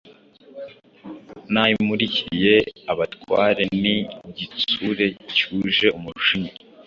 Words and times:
Nayimurikiye 1.53 2.55
abatware! 2.91 3.63
Ni 3.81 3.95
gitsure 4.37 5.05
cyuje 5.35 5.87
umujinya, 5.97 6.51